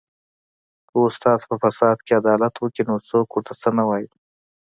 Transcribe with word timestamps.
که 0.87 0.95
استاد 1.07 1.39
په 1.49 1.55
فساد 1.63 1.97
کې 2.05 2.17
عدالت 2.21 2.53
وکړي 2.57 2.83
نو 2.89 2.95
څوک 3.09 3.27
ورته 3.31 3.53
څه 3.61 3.69
نه 3.77 3.83
وايي 3.89 4.09